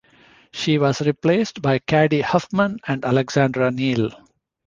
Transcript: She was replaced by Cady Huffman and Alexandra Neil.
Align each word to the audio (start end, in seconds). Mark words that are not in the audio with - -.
She 0.51 0.79
was 0.79 1.01
replaced 1.01 1.61
by 1.61 1.77
Cady 1.77 2.21
Huffman 2.21 2.79
and 2.87 3.05
Alexandra 3.05 3.69
Neil. 3.69 4.09